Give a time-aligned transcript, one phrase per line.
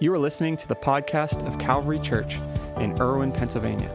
[0.00, 2.40] You are listening to the podcast of Calvary Church
[2.78, 3.88] in Irwin, Pennsylvania.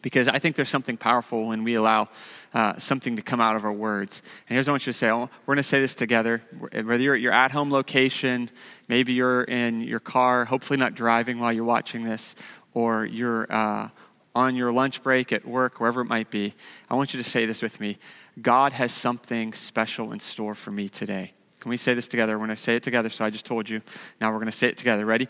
[0.00, 2.08] because I think there's something powerful when we allow
[2.54, 4.22] uh, something to come out of our words.
[4.48, 5.10] And here's what I want you to say.
[5.10, 6.40] We're going to say this together.
[6.70, 8.48] Whether you're at your at home location,
[8.86, 12.36] maybe you're in your car, hopefully not driving while you're watching this,
[12.74, 13.88] or you're uh,
[14.34, 16.54] on your lunch break at work, wherever it might be,
[16.90, 17.98] I want you to say this with me
[18.40, 21.32] God has something special in store for me today.
[21.60, 22.38] Can we say this together?
[22.38, 23.08] We're going to say it together.
[23.08, 23.80] So I just told you.
[24.20, 25.06] Now we're going to say it together.
[25.06, 25.28] Ready?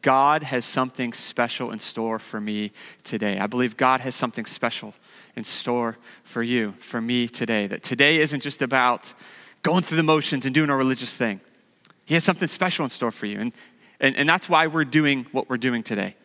[0.00, 3.38] God has something special in store for me today.
[3.38, 4.94] I believe God has something special
[5.36, 7.66] in store for you, for me today.
[7.66, 9.12] That today isn't just about
[9.60, 11.40] going through the motions and doing a religious thing.
[12.06, 13.38] He has something special in store for you.
[13.38, 13.52] And,
[14.00, 16.16] and, and that's why we're doing what we're doing today.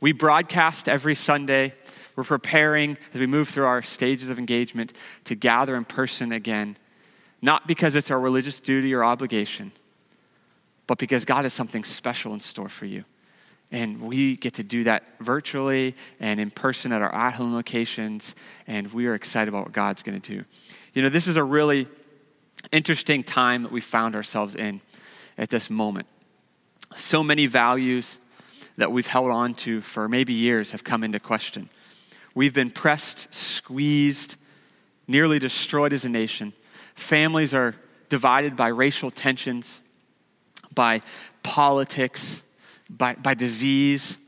[0.00, 1.74] We broadcast every Sunday.
[2.16, 4.92] We're preparing as we move through our stages of engagement
[5.24, 6.76] to gather in person again,
[7.42, 9.72] not because it's our religious duty or obligation,
[10.86, 13.04] but because God has something special in store for you.
[13.72, 18.34] And we get to do that virtually and in person at our at home locations,
[18.66, 20.44] and we are excited about what God's going to do.
[20.94, 21.88] You know, this is a really
[22.72, 24.80] interesting time that we found ourselves in
[25.36, 26.06] at this moment.
[26.94, 28.18] So many values
[28.76, 31.68] that we've held on to for maybe years have come into question.
[32.34, 34.36] We've been pressed, squeezed,
[35.08, 36.52] nearly destroyed as a nation.
[36.94, 37.74] Families are
[38.08, 39.80] divided by racial tensions,
[40.74, 41.02] by
[41.42, 42.42] politics,
[42.90, 44.18] by, by disease.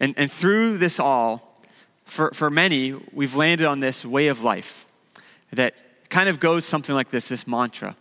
[0.00, 1.62] And, and through this all,
[2.04, 4.86] for, for many, we've landed on this way of life
[5.52, 5.74] that
[6.10, 7.96] kind of goes something like this this mantra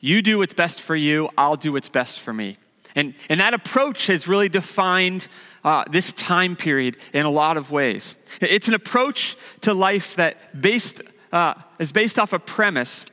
[0.00, 2.56] You do what's best for you, I'll do what's best for me.
[2.94, 5.28] And, and that approach has really defined
[5.64, 8.16] uh, this time period in a lot of ways.
[8.40, 11.02] It's an approach to life that based,
[11.32, 13.06] uh, is based off a premise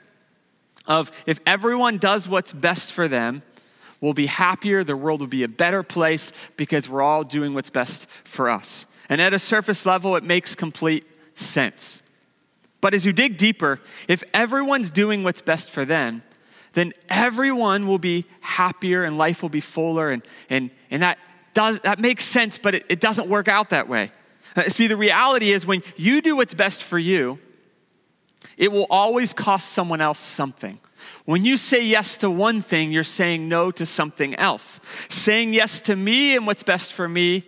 [0.86, 3.44] of if everyone does what's best for them,
[4.00, 7.70] we'll be happier, the world will be a better place because we're all doing what's
[7.70, 8.86] best for us.
[9.10, 11.06] And at a surface level, it makes complete
[11.36, 12.02] sense.
[12.80, 16.24] But as you dig deeper, if everyone's doing what's best for them,
[16.78, 20.12] then everyone will be happier and life will be fuller.
[20.12, 21.18] And, and, and that,
[21.56, 24.12] does, that makes sense, but it, it doesn't work out that way.
[24.56, 27.40] Uh, see, the reality is when you do what's best for you,
[28.58, 30.80] it will always cost someone else something.
[31.26, 34.80] When you say yes to one thing, you're saying no to something else.
[35.10, 37.48] Saying yes to me and what's best for me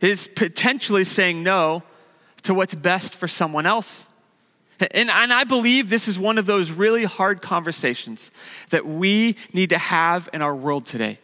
[0.00, 1.82] is potentially saying no
[2.44, 4.06] to what's best for someone else.
[4.80, 8.30] And, and I believe this is one of those really hard conversations
[8.70, 11.18] that we need to have in our world today.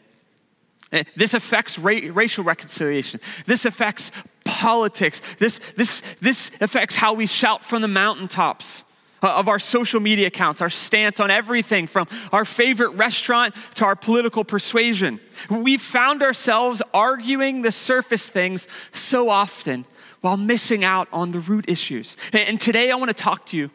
[0.93, 3.21] Eh, this affects ra- racial reconciliation.
[3.47, 4.13] This affects
[4.45, 5.21] politics.
[5.39, 8.85] This, this, this affects how we shout from the mountaintops
[9.23, 13.85] uh, of our social media accounts, our stance on everything from our favorite restaurant to
[13.85, 15.21] our political persuasion.
[15.51, 19.85] We've found ourselves arguing the surface things so often
[20.21, 22.17] while missing out on the root issues.
[22.33, 23.71] And today I want to talk to you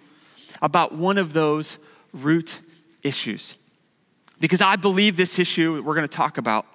[0.62, 1.78] about one of those
[2.14, 2.62] root
[3.04, 3.56] issues.
[4.40, 6.66] Because I believe this issue we're going to talk about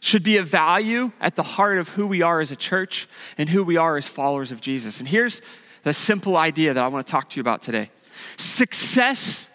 [0.00, 3.08] should be a value at the heart of who we are as a church
[3.38, 4.98] and who we are as followers of Jesus.
[4.98, 5.40] And here's
[5.82, 7.90] the simple idea that I want to talk to you about today
[8.36, 9.48] success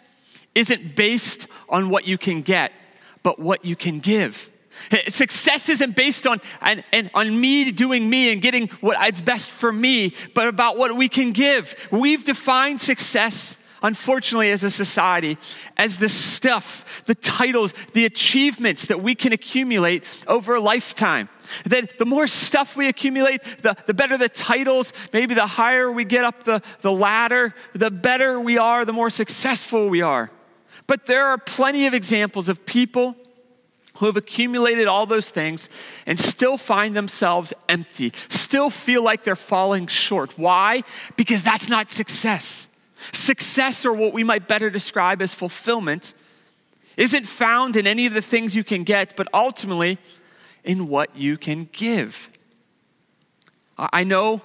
[0.55, 2.71] isn't based on what you can get,
[3.23, 4.51] but what you can give.
[5.07, 10.13] Success isn't based on, on, on me doing me and getting what's best for me,
[10.33, 11.75] but about what we can give.
[11.91, 15.37] We've defined success, unfortunately, as a society,
[15.77, 21.29] as the stuff, the titles, the achievements that we can accumulate over a lifetime.
[21.65, 26.05] That the more stuff we accumulate, the, the better the titles, maybe the higher we
[26.05, 30.29] get up the, the ladder, the better we are, the more successful we are.
[30.85, 33.15] But there are plenty of examples of people
[33.99, 35.69] who have accumulated all those things
[36.05, 40.37] and still find themselves empty, still feel like they're falling short.
[40.37, 40.83] Why?
[41.15, 42.67] Because that's not success.
[43.13, 46.13] Success, or what we might better describe as fulfillment,
[46.97, 49.97] isn't found in any of the things you can get, but ultimately
[50.65, 52.29] in what you can give.
[53.77, 54.41] I know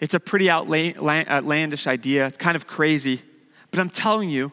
[0.00, 3.20] it's a pretty outlandish idea, it's kind of crazy,
[3.70, 4.52] But I'm telling you,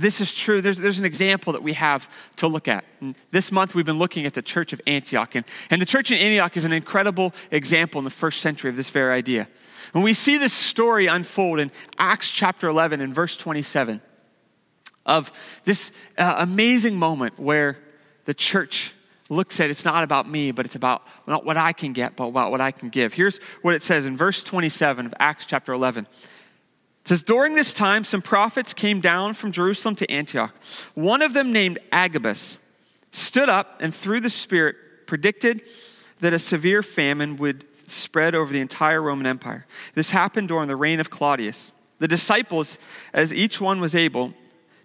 [0.00, 0.60] this is true.
[0.60, 2.84] There's, there's an example that we have to look at.
[3.00, 5.34] And this month, we've been looking at the church of Antioch.
[5.34, 8.76] And, and the church in Antioch is an incredible example in the first century of
[8.76, 9.48] this very idea.
[9.92, 14.00] When we see this story unfold in Acts chapter 11 and verse 27
[15.06, 15.30] of
[15.64, 17.78] this uh, amazing moment where
[18.24, 18.94] the church
[19.30, 22.26] looks at it's not about me, but it's about not what I can get, but
[22.26, 23.12] about what I can give.
[23.12, 26.06] Here's what it says in verse 27 of Acts chapter 11.
[27.04, 30.54] It says, During this time, some prophets came down from Jerusalem to Antioch.
[30.94, 32.56] One of them, named Agabus,
[33.12, 35.62] stood up and through the Spirit predicted
[36.20, 39.66] that a severe famine would spread over the entire Roman Empire.
[39.94, 41.72] This happened during the reign of Claudius.
[41.98, 42.78] The disciples,
[43.12, 44.32] as each one was able,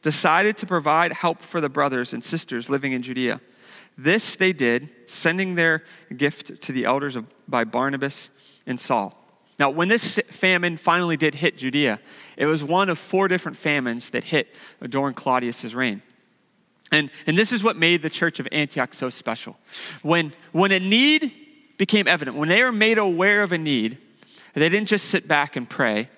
[0.02, 3.40] decided to provide help for the brothers and sisters living in Judea.
[3.98, 5.84] This they did, sending their
[6.16, 8.30] gift to the elders of, by Barnabas
[8.66, 9.19] and Saul.
[9.60, 12.00] Now, when this famine finally did hit Judea,
[12.38, 14.48] it was one of four different famines that hit
[14.88, 16.02] during Claudius' reign.
[16.92, 19.58] And, and this is what made the church of Antioch so special.
[20.02, 21.34] When, when a need
[21.78, 23.98] became evident, when they were made aware of a need,
[24.54, 26.10] they didn't just sit back and pray.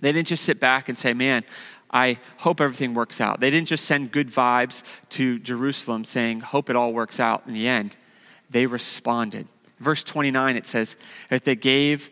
[0.00, 1.44] They didn't just sit back and say, Man,
[1.90, 3.40] I hope everything works out.
[3.40, 7.54] They didn't just send good vibes to Jerusalem saying, Hope it all works out in
[7.54, 7.96] the end.
[8.50, 9.48] They responded.
[9.78, 10.96] Verse 29, it says
[11.28, 12.10] that they gave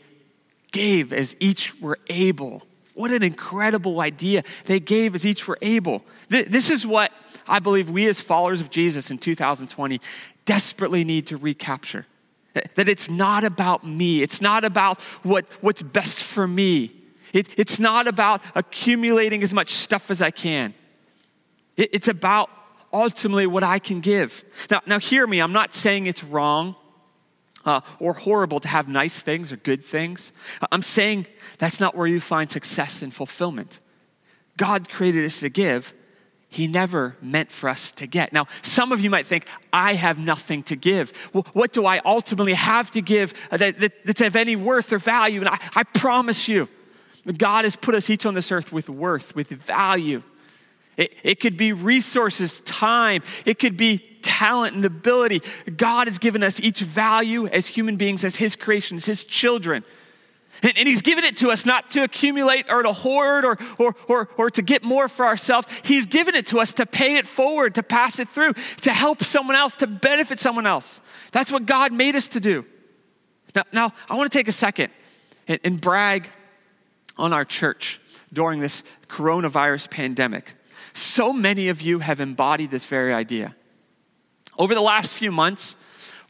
[0.72, 2.62] gave as each were able.
[2.94, 4.44] What an incredible idea.
[4.67, 6.05] They gave as each were able.
[6.28, 7.12] This is what
[7.46, 10.00] I believe we, as followers of Jesus in 2020,
[10.44, 12.06] desperately need to recapture.
[12.75, 16.93] That it's not about me, it's not about what, what's best for me,
[17.32, 20.75] it, it's not about accumulating as much stuff as I can.
[21.76, 22.50] It, it's about
[22.93, 24.43] ultimately what I can give.
[24.69, 26.75] Now, now, hear me, I'm not saying it's wrong
[27.65, 30.33] uh, or horrible to have nice things or good things.
[30.73, 31.27] I'm saying
[31.59, 33.81] that's not where you find success and fulfillment.
[34.57, 35.95] God created us to give,
[36.49, 38.33] He never meant for us to get.
[38.33, 41.11] Now, some of you might think, I have nothing to give.
[41.33, 45.41] What do I ultimately have to give that, that, that's of any worth or value?
[45.41, 46.69] And I, I promise you,
[47.37, 50.23] God has put us each on this earth with worth, with value.
[51.00, 55.41] It, it could be resources, time, it could be talent and ability.
[55.75, 59.82] God has given us each value as human beings, as His creations, His children.
[60.62, 63.97] And, and, He's given it to us not to accumulate or to hoard or, or,
[64.08, 65.69] or, or to get more for ourselves.
[65.85, 69.25] He's given it to us to pay it forward, to pass it through, to help
[69.25, 71.00] someone else, to benefit someone else.
[71.32, 72.67] That's what God made us to do.
[73.56, 74.93] Now, now I want to take a second
[75.49, 76.29] and, and brag
[77.17, 78.03] on our church
[78.35, 80.56] during this coronavirus pandemic.
[80.93, 83.55] So many of you have embodied this very idea.
[84.59, 85.77] Over the last few months,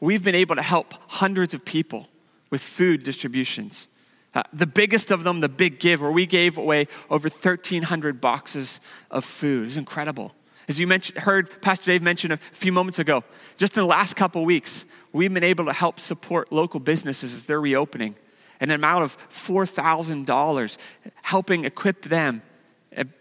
[0.01, 2.09] we've been able to help hundreds of people
[2.51, 3.89] with food distributions.
[4.35, 8.81] Uh, the biggest of them, the Big Give, where we gave away over 1,300 boxes
[9.11, 9.63] of food.
[9.63, 10.33] It was incredible.
[10.69, 13.25] As you heard Pastor Dave mention a few moments ago,
[13.57, 17.45] just in the last couple weeks, we've been able to help support local businesses as
[17.47, 18.15] they're reopening.
[18.61, 20.77] An amount of $4,000,
[21.23, 22.43] helping equip them,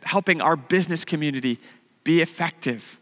[0.04, 1.60] helping our business community
[2.04, 3.00] be effective.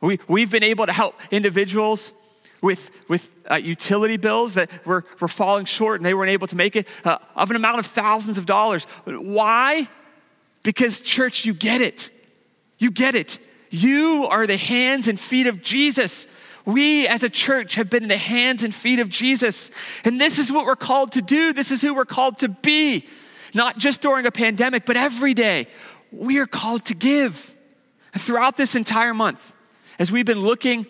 [0.00, 2.12] We, we've been able to help individuals
[2.60, 6.56] with, with uh, utility bills that were, were falling short and they weren't able to
[6.56, 8.86] make it uh, of an amount of thousands of dollars.
[9.04, 9.88] Why?
[10.62, 12.10] Because, church, you get it.
[12.78, 13.38] You get it.
[13.70, 16.26] You are the hands and feet of Jesus.
[16.64, 19.70] We as a church have been in the hands and feet of Jesus.
[20.04, 21.52] And this is what we're called to do.
[21.52, 23.06] This is who we're called to be.
[23.52, 25.68] Not just during a pandemic, but every day.
[26.18, 27.54] We are called to give.
[28.16, 29.52] Throughout this entire month,
[29.98, 30.86] as we've been looking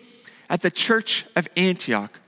[0.47, 2.19] at the church of Antioch,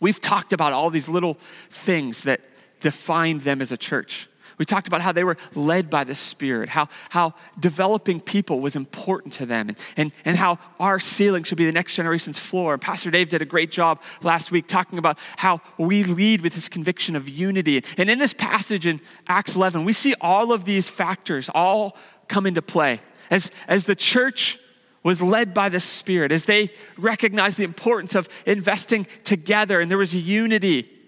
[0.00, 1.38] we've talked about all these little
[1.70, 2.40] things that
[2.80, 4.28] defined them as a church.
[4.60, 8.76] We talked about how they were led by the Spirit, how, how developing people was
[8.76, 12.76] important to them, and, and, and how our ceiling should be the next generation's floor.
[12.76, 16.68] Pastor Dave did a great job last week talking about how we lead with this
[16.68, 17.82] conviction of unity.
[17.96, 21.96] And in this passage in Acts 11, we see all of these factors all
[22.28, 23.00] come into play.
[23.30, 24.58] As, as the church
[25.02, 29.96] was led by the Spirit as they recognized the importance of investing together and there
[29.96, 30.99] was unity.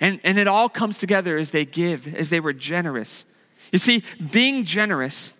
[0.00, 3.24] And, and it all comes together as they give, as they were generous.
[3.72, 5.32] You see, being generous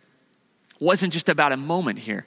[0.80, 2.26] wasn't just about a moment here,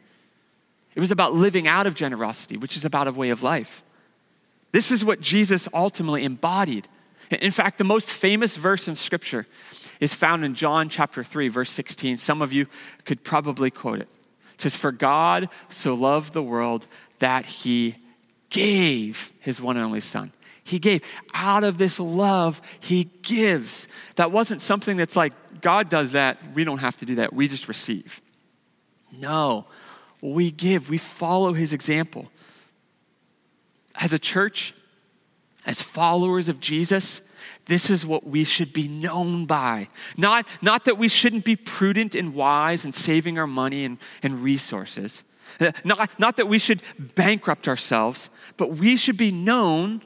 [0.95, 3.83] it was about living out of generosity, which is about a way of life.
[4.71, 6.87] This is what Jesus ultimately embodied.
[7.31, 9.45] In fact, the most famous verse in Scripture
[9.99, 12.17] is found in John chapter 3, verse 16.
[12.17, 12.67] Some of you
[13.05, 14.07] could probably quote it.
[14.55, 16.87] It says, For God so loved the world
[17.19, 17.95] that he
[18.49, 20.31] gave his one and only Son.
[20.69, 21.01] He gave.
[21.33, 23.87] Out of this love, he gives.
[24.17, 27.47] That wasn't something that's like, God does that, we don't have to do that, we
[27.47, 28.21] just receive.
[29.11, 29.65] No,
[30.21, 32.29] we give, we follow his example.
[33.95, 34.75] As a church,
[35.65, 37.21] as followers of Jesus,
[37.65, 39.87] this is what we should be known by.
[40.17, 44.41] Not, not that we shouldn't be prudent and wise in saving our money and, and
[44.41, 45.23] resources.
[45.83, 50.03] Not, not that we should bankrupt ourselves, but we should be known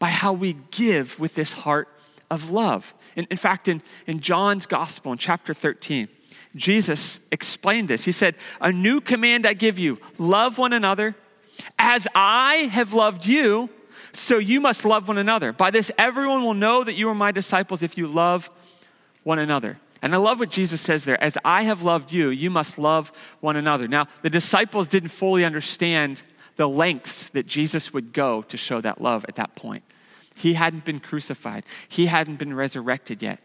[0.00, 1.86] by how we give with this heart
[2.28, 2.92] of love.
[3.14, 6.08] In, in fact, in, in John's gospel, in chapter 13,
[6.56, 8.04] Jesus explained this.
[8.04, 11.14] He said, A new command I give you love one another.
[11.78, 13.68] As I have loved you,
[14.12, 15.52] so you must love one another.
[15.52, 18.50] By this, everyone will know that you are my disciples if you love
[19.22, 19.78] one another.
[20.02, 21.22] And I love what Jesus says there.
[21.22, 23.86] As I have loved you, you must love one another.
[23.86, 26.22] Now, the disciples didn't fully understand
[26.60, 29.82] the lengths that Jesus would go to show that love at that point.
[30.36, 33.40] He hadn't been crucified, he hadn't been resurrected yet.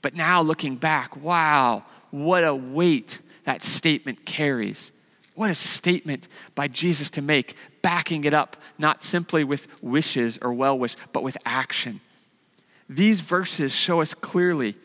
[0.00, 4.92] But now, looking back, wow, what a weight that statement carries.
[5.34, 10.52] What a statement by Jesus to make, backing it up not simply with wishes or
[10.52, 12.00] well wish, but with action.
[12.88, 14.76] These verses show us clearly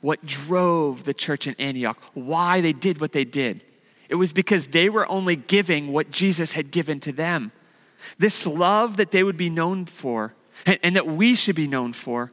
[0.00, 3.62] what drove the church in Antioch, why they did what they did.
[4.08, 7.52] It was because they were only giving what Jesus had given to them.
[8.18, 10.34] This love that they would be known for
[10.64, 12.30] and, and, that we should be known for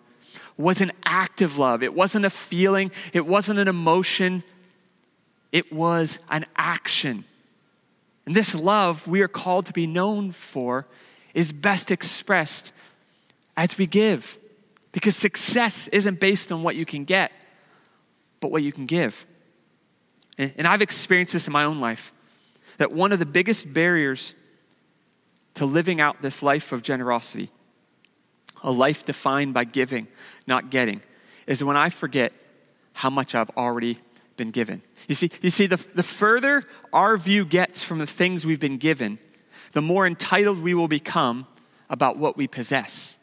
[0.57, 1.83] was an active love.
[1.83, 4.43] It wasn't a feeling, it wasn't an emotion,
[5.51, 7.25] it was an action.
[8.25, 10.85] And this love we are called to be known for
[11.33, 12.71] is best expressed
[13.57, 14.37] as we give.
[14.91, 17.31] Because success isn't based on what you can get,
[18.39, 19.25] but what you can give.
[20.37, 22.11] And I've experienced this in my own life
[22.77, 24.33] that one of the biggest barriers
[25.55, 27.51] to living out this life of generosity,
[28.63, 30.07] a life defined by giving,
[30.47, 31.01] not getting,
[31.45, 32.33] is when I forget
[32.93, 33.99] how much I've already
[34.37, 34.81] been given.
[35.07, 38.77] You see, you see the, the further our view gets from the things we've been
[38.77, 39.19] given,
[39.73, 41.45] the more entitled we will become
[41.89, 43.17] about what we possess.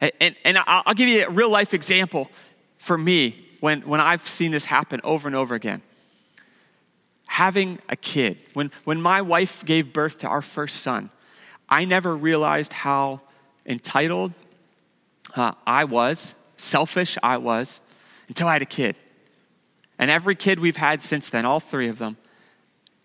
[0.00, 2.30] And, and, I'll give you a real life example
[2.78, 5.82] for me when, when I've seen this happen over and over again.
[7.26, 11.10] Having a kid, when, when my wife gave birth to our first son,
[11.68, 13.20] I never realized how
[13.64, 14.32] entitled
[15.36, 17.80] uh, I was, selfish I was,
[18.28, 18.96] until I had a kid.
[19.98, 22.16] And every kid we've had since then, all three of them,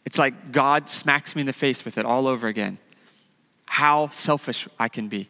[0.06, 2.78] it's like God smacks me in the face with it all over again.
[3.66, 5.30] How selfish I can be.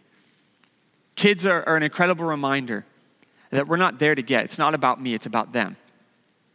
[1.15, 2.85] Kids are, are an incredible reminder
[3.55, 4.45] that we're not there to get.
[4.45, 5.77] It's not about me, it's about them.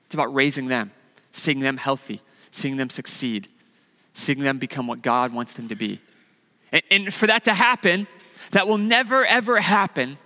[0.07, 0.93] It's about raising them,
[1.33, 3.49] seeing them healthy, seeing them succeed,
[4.13, 6.01] seeing them become what God wants them to be.
[6.73, 8.07] And, and for that to happen,
[8.53, 10.19] that will never, ever happen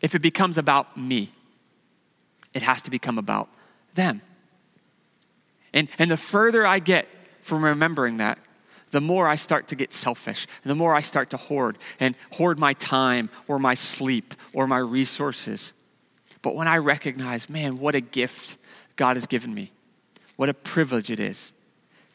[0.00, 1.32] if it becomes about me.
[2.52, 3.48] It has to become about
[3.94, 4.22] them.
[5.72, 7.08] And, and the further I get
[7.40, 8.38] from remembering that,
[8.90, 12.14] the more I start to get selfish, and the more I start to hoard and
[12.32, 15.72] hoard my time or my sleep or my resources.
[16.42, 18.56] But when I recognize, man, what a gift
[18.96, 19.72] God has given me,
[20.36, 21.52] what a privilege it is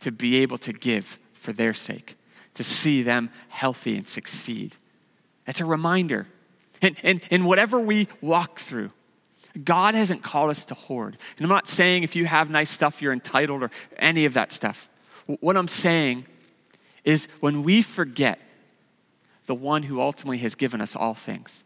[0.01, 2.15] to be able to give for their sake,
[2.55, 4.75] to see them healthy and succeed.
[5.47, 6.27] It's a reminder.
[6.81, 8.91] And, and, and whatever we walk through,
[9.63, 11.17] God hasn't called us to hoard.
[11.37, 14.51] And I'm not saying if you have nice stuff, you're entitled or any of that
[14.51, 14.89] stuff.
[15.25, 16.25] What I'm saying
[17.03, 18.39] is when we forget
[19.47, 21.63] the one who ultimately has given us all things,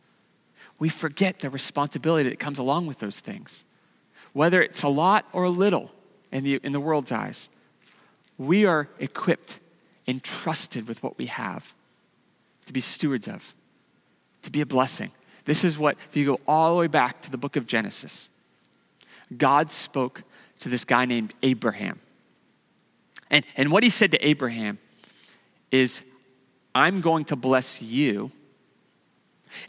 [0.80, 3.66] we forget the responsibility that comes along with those things.
[4.34, 5.92] Whether it's a lot or a little
[6.32, 7.50] in the, in the world's eyes,
[8.38, 9.60] we are equipped
[10.08, 11.74] and trusted with what we have
[12.66, 13.54] to be stewards of,
[14.42, 15.12] to be a blessing.
[15.46, 18.30] This is what, if you go all the way back to the book of Genesis,
[19.38, 20.24] God spoke
[20.60, 22.00] to this guy named Abraham.
[23.30, 24.78] And, and what he said to Abraham
[25.72, 26.02] is,
[26.74, 28.32] I'm going to bless you,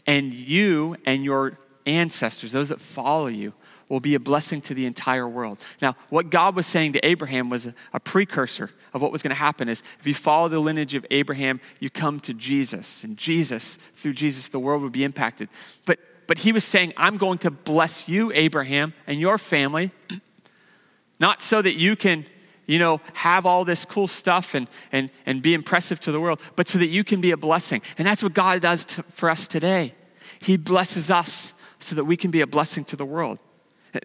[0.05, 3.53] and you and your ancestors, those that follow you,
[3.89, 5.59] will be a blessing to the entire world.
[5.81, 9.35] Now, what God was saying to Abraham was a, precursor of what was going to
[9.35, 13.03] happen is if you follow the lineage of Abraham, you come to Jesus.
[13.03, 15.49] And Jesus, through Jesus, the world would be impacted.
[15.85, 19.91] But, but he was saying, I'm going to bless you, Abraham, and your family,
[21.19, 22.25] not so that you can
[22.67, 26.39] you know, have all this cool stuff and, and, and be impressive to the world,
[26.55, 27.81] but so that you can be a blessing.
[27.97, 29.93] And that's what God does to, for us today.
[30.39, 33.39] He blesses us so that we can be a blessing to the world.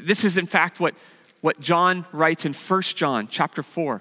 [0.01, 0.95] This is, in fact, what,
[1.41, 4.01] what John writes in 1 John chapter 4,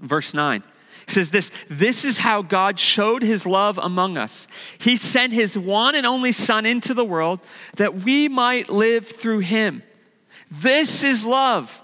[0.00, 0.62] verse 9.
[1.06, 4.46] He says this This is how God showed his love among us.
[4.78, 7.40] He sent his one and only Son into the world
[7.76, 9.82] that we might live through him.
[10.50, 11.81] This is love.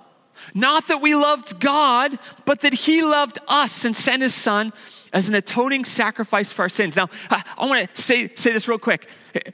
[0.54, 4.72] Not that we loved God, but that He loved us and sent His Son
[5.12, 6.96] as an atoning sacrifice for our sins.
[6.96, 9.08] Now, I, want to say, say this real quick.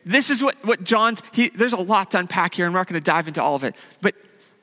[0.04, 2.88] This is what, what John's, he, there's a lot to unpack here, and we're not
[2.88, 3.76] going to dive into all of it.
[4.00, 4.14] But,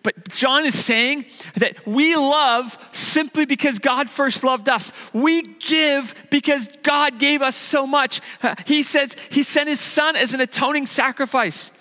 [0.03, 4.91] but John is saying that we love simply because God first loved us.
[5.13, 8.21] We give because God gave us so much.
[8.65, 11.71] He says he sent his son as an atoning sacrifice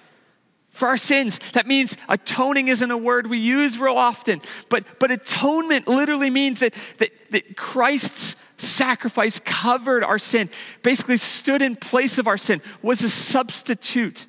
[0.80, 1.38] for our sins.
[1.52, 6.60] That means atoning isn't a word we use real often, but, but atonement literally means
[6.60, 10.48] that, that, that Christ's sacrifice covered our sin,
[10.82, 14.26] basically stood in place of our sin, was a substitute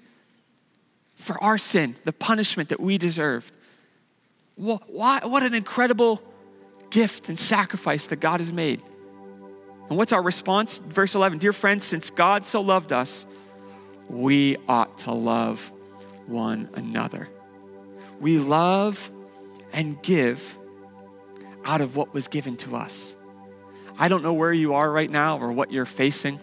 [1.16, 3.56] for our sin, the punishment that we deserved.
[4.58, 6.22] Why, what an incredible
[6.90, 8.82] gift and sacrifice that God has made.
[9.88, 10.80] And what's our response?
[10.80, 13.26] Verse 11 Dear friends, since God so loved us,
[14.10, 15.72] we ought to love
[16.32, 17.28] one another.
[18.20, 19.12] We love
[19.74, 20.58] and give
[21.64, 23.16] out of what was given to us.
[23.98, 26.40] I don't know where you are right now or what you're facing.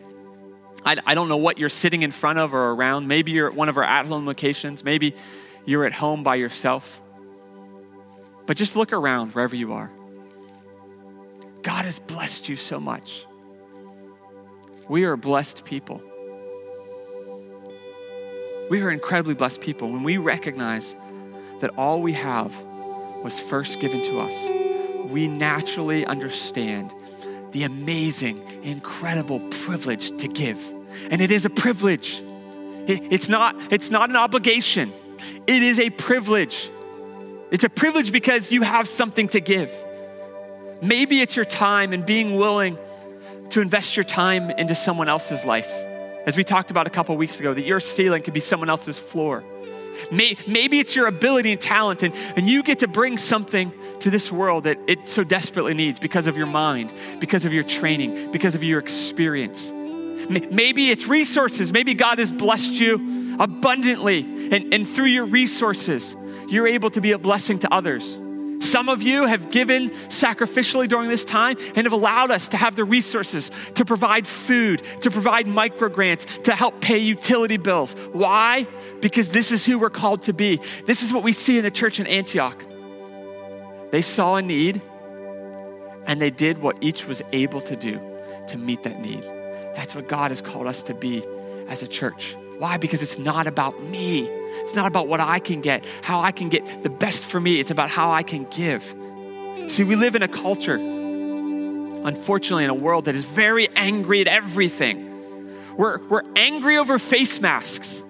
[0.84, 3.08] I, I don't know what you're sitting in front of or around.
[3.08, 4.84] Maybe you're at one of our at home locations.
[4.84, 5.14] Maybe
[5.64, 7.02] you're at home by yourself.
[8.46, 9.90] But just look around wherever you are.
[11.62, 13.26] God has blessed you so much.
[14.88, 16.00] We are blessed people.
[18.70, 20.94] We are incredibly blessed people when we recognize
[21.60, 22.54] that all we have
[23.22, 24.50] was first given to us.
[25.10, 26.92] We naturally understand
[27.52, 30.60] the amazing, incredible privilege to give.
[31.10, 32.22] And it is a privilege.
[32.86, 34.92] it's, not, it's not an obligation,
[35.46, 36.70] it is a privilege.
[37.50, 39.72] It's a privilege because you have something to give.
[40.82, 42.76] Maybe it's your time and being willing
[43.50, 45.70] to invest your time into someone else's life.
[46.28, 48.98] As we talked about a couple weeks ago, that your ceiling could be someone else's
[48.98, 49.42] floor.
[50.12, 54.30] Maybe it's your ability and talent, and, and you get to bring something to this
[54.30, 58.54] world that it so desperately needs because of your mind, because of your training, because
[58.54, 59.72] of your experience.
[59.72, 61.72] Maybe it's resources.
[61.72, 64.20] Maybe God has blessed you abundantly,
[64.52, 66.14] and, and through your resources,
[66.46, 68.18] you're able to be a blessing to others.
[68.60, 72.76] Some of you have given sacrificially during this time and have allowed us to have
[72.76, 77.94] the resources to provide food, to provide micro grants, to help pay utility bills.
[78.12, 78.66] Why?
[79.00, 80.60] Because this is who we're called to be.
[80.86, 82.64] This is what we see in the church in Antioch.
[83.90, 84.82] They saw a need
[86.06, 88.00] and they did what each was able to do
[88.48, 89.22] to meet that need.
[89.76, 91.22] That's what God has called us to be
[91.68, 92.36] as a church.
[92.58, 92.76] Why?
[92.76, 94.28] Because it's not about me.
[94.60, 97.60] It's not about what I can get, how I can get the best for me.
[97.60, 98.82] It's about how I can give.
[99.68, 104.28] See, we live in a culture, unfortunately, in a world that is very angry at
[104.28, 105.06] everything.
[105.76, 108.02] We're, we're angry over face masks.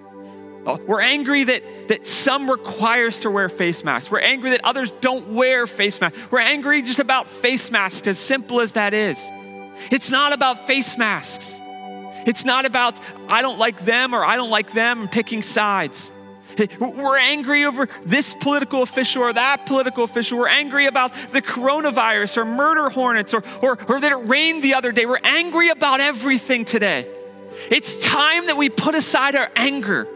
[0.65, 4.11] Oh, we're angry that, that some require us to wear face masks.
[4.11, 6.17] We're angry that others don't wear face masks.
[6.31, 9.19] We're angry just about face masks, as simple as that is.
[9.91, 11.59] It's not about face masks.
[12.25, 16.11] It's not about I don't like them or I don't like them picking sides.
[16.79, 20.39] We're angry over this political official or that political official.
[20.39, 24.73] We're angry about the coronavirus or murder hornets or, or, or that it rained the
[24.73, 25.05] other day.
[25.05, 27.07] We're angry about everything today.
[27.69, 30.07] It's time that we put aside our anger.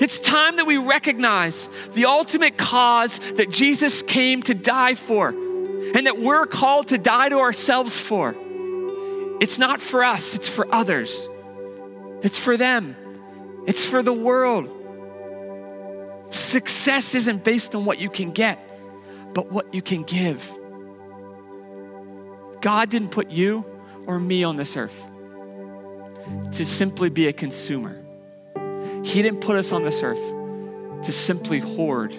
[0.00, 6.06] It's time that we recognize the ultimate cause that Jesus came to die for and
[6.06, 8.34] that we're called to die to ourselves for.
[9.40, 11.28] It's not for us, it's for others.
[12.22, 12.96] It's for them,
[13.66, 14.70] it's for the world.
[16.32, 18.58] Success isn't based on what you can get,
[19.34, 20.42] but what you can give.
[22.62, 23.66] God didn't put you
[24.06, 24.98] or me on this earth
[26.52, 28.02] to simply be a consumer.
[29.04, 32.14] He didn't put us on this earth to simply hoard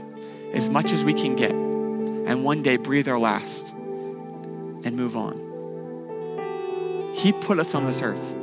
[0.54, 7.14] as much as we can get and one day breathe our last and move on.
[7.16, 8.36] He put us on this earth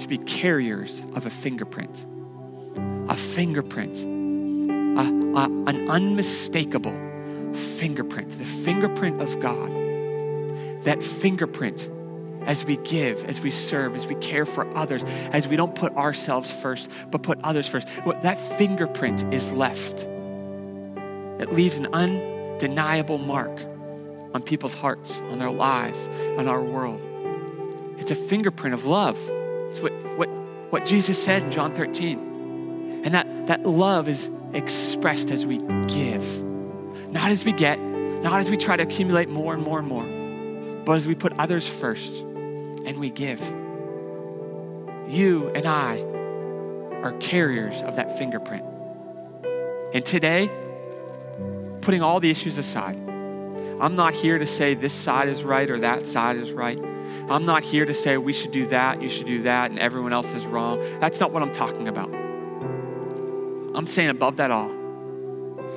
[0.00, 2.04] to be carriers of a fingerprint.
[3.08, 4.15] A fingerprint,
[4.96, 6.94] a, a, an unmistakable
[7.54, 9.70] fingerprint, the fingerprint of God.
[10.84, 11.90] That fingerprint
[12.46, 15.92] as we give, as we serve, as we care for others, as we don't put
[15.96, 17.88] ourselves first, but put others first.
[18.22, 20.02] That fingerprint is left.
[21.40, 23.60] It leaves an undeniable mark
[24.32, 27.00] on people's hearts, on their lives, on our world.
[27.98, 29.18] It's a fingerprint of love.
[29.70, 30.28] It's what, what,
[30.70, 33.02] what Jesus said in John 13.
[33.04, 36.24] And that, that love is expressed as we give,
[37.10, 40.84] not as we get, not as we try to accumulate more and more and more,
[40.84, 43.40] but as we put others first and we give.
[45.08, 46.00] You and I
[47.02, 48.64] are carriers of that fingerprint.
[49.94, 50.50] And today,
[51.80, 52.96] putting all the issues aside.
[53.78, 56.78] I'm not here to say this side is right or that side is right.
[57.28, 60.12] I'm not here to say we should do that, you should do that, and everyone
[60.12, 60.80] else is wrong.
[60.98, 62.25] That's not what I'm talking about.
[63.76, 64.70] I'm saying above that all,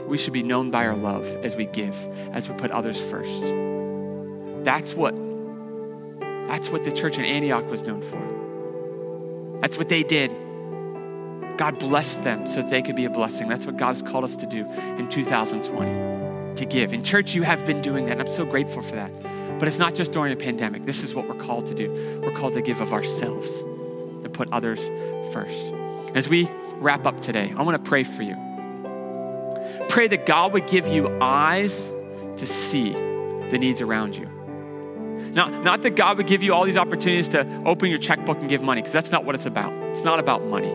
[0.08, 1.96] we should be known by our love as we give,
[2.32, 3.44] as we put others first.
[4.64, 5.14] That's what
[6.48, 9.60] that's what the church in Antioch was known for.
[9.62, 10.32] That's what they did.
[11.58, 13.50] God blessed them so that they could be a blessing.
[13.50, 14.66] That's what God has called us to do
[14.98, 16.94] in 2020 to give.
[16.94, 19.12] In church, you have been doing that, and I'm so grateful for that.
[19.60, 20.86] But it's not just during a pandemic.
[20.86, 22.22] This is what we're called to do.
[22.24, 23.52] We're called to give of ourselves,
[24.24, 24.80] to put others
[25.34, 25.74] first.
[26.16, 28.36] As we wrap up today, I want to pray for you.
[29.90, 31.92] Pray that God would give you eyes
[32.38, 34.28] to see the needs around you.
[35.34, 38.50] Not, not that God would give you all these opportunities to open your checkbook and
[38.50, 39.74] give money, because that's not what it's about.
[39.92, 40.74] It's not about money.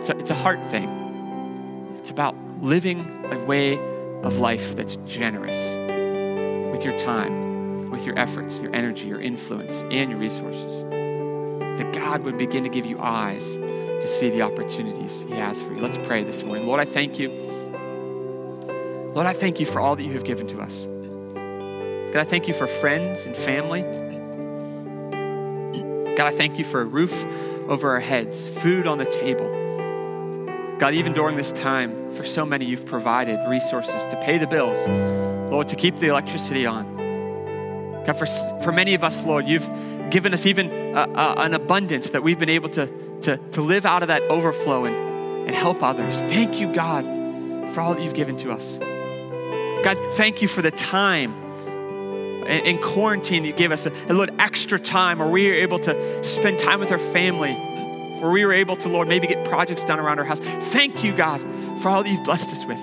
[0.00, 1.96] It's a, it's a heart thing.
[1.98, 3.78] It's about living a way
[4.22, 5.76] of life that's generous
[6.72, 10.82] with your time, with your efforts, your energy, your influence, and your resources.
[11.78, 13.44] That God would begin to give you eyes
[14.02, 15.80] to see the opportunities He has for you.
[15.80, 16.66] Let's pray this morning.
[16.66, 17.30] Lord, I thank you.
[19.14, 20.86] Lord, I thank you for all that you have given to us.
[22.12, 23.82] God, I thank you for friends and family.
[26.16, 27.12] God, I thank you for a roof
[27.68, 29.48] over our heads, food on the table.
[30.78, 34.76] God, even during this time, for so many, you've provided resources to pay the bills,
[35.50, 36.96] Lord, to keep the electricity on.
[38.04, 38.26] God, for,
[38.62, 39.70] for many of us, Lord, you've
[40.10, 42.88] given us even an abundance that we've been able to,
[43.22, 46.18] to, to live out of that overflow and, and help others.
[46.32, 47.04] Thank you, God,
[47.72, 48.78] for all that you've given to us.
[49.84, 51.42] God, thank you for the time
[52.46, 56.24] in quarantine, you gave us a, a, little extra time where we were able to
[56.24, 57.52] spend time with our family,
[58.20, 60.40] where we were able to, Lord, maybe get projects done around our house.
[60.40, 61.40] Thank you, God,
[61.80, 62.80] for all that you've blessed us with.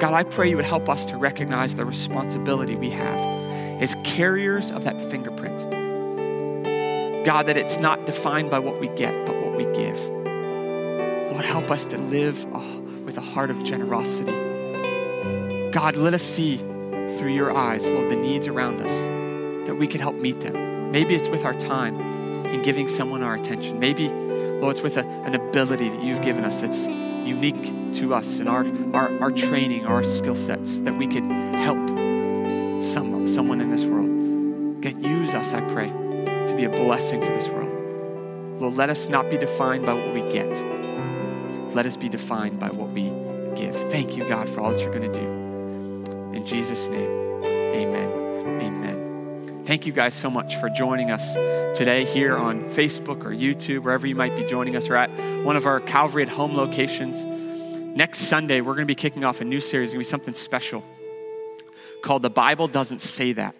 [0.00, 3.18] God, I pray you would help us to recognize the responsibility we have
[3.82, 5.77] as carriers of that fingerprint.
[7.28, 10.00] God, that it's not defined by what we get, but what we give.
[11.30, 12.42] Lord, help us to live
[13.04, 14.32] with a heart of generosity.
[15.70, 20.00] God, let us see through your eyes, Lord, the needs around us, that we can
[20.00, 20.90] help meet them.
[20.90, 22.00] Maybe it's with our time
[22.46, 23.78] in giving someone our attention.
[23.78, 28.38] Maybe, Lord, it's with a, an ability that you've given us that's unique to us
[28.38, 28.64] and our,
[28.94, 31.88] our, our training, our skill sets, that we could help
[32.82, 34.80] some, someone in this world.
[34.80, 35.92] God, use us, I pray,
[36.58, 38.60] be a blessing to this world.
[38.60, 40.48] Lord, let us not be defined by what we get.
[41.72, 43.04] Let us be defined by what we
[43.54, 43.76] give.
[43.92, 46.36] Thank you, God, for all that you're going to do.
[46.36, 48.10] In Jesus' name, amen.
[48.60, 49.62] Amen.
[49.66, 51.32] Thank you guys so much for joining us
[51.78, 55.10] today here on Facebook or YouTube, wherever you might be joining us, or at
[55.44, 57.24] one of our Calvary at Home locations.
[57.96, 59.90] Next Sunday, we're going to be kicking off a new series.
[59.90, 60.82] It's going to be something special
[62.02, 63.54] called The Bible Doesn't Say That.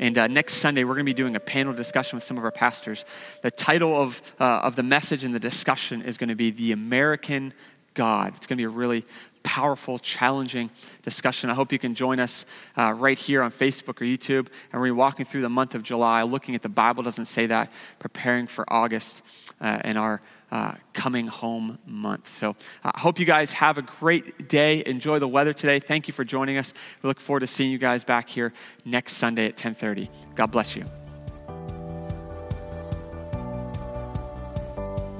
[0.00, 2.44] And uh, next Sunday, we're going to be doing a panel discussion with some of
[2.44, 3.04] our pastors.
[3.42, 6.72] The title of, uh, of the message and the discussion is going to be The
[6.72, 7.52] American
[8.00, 8.32] God.
[8.34, 9.04] It's going to be a really
[9.42, 10.70] powerful, challenging
[11.02, 11.50] discussion.
[11.50, 12.46] I hope you can join us
[12.78, 14.48] uh, right here on Facebook or YouTube.
[14.72, 17.70] And we're walking through the month of July, looking at the Bible doesn't say that,
[17.98, 19.20] preparing for August
[19.60, 22.26] uh, and our uh, coming home month.
[22.30, 24.82] So uh, I hope you guys have a great day.
[24.86, 25.78] Enjoy the weather today.
[25.78, 26.72] Thank you for joining us.
[27.02, 28.54] We look forward to seeing you guys back here
[28.86, 30.08] next Sunday at 10:30.
[30.34, 30.99] God bless you.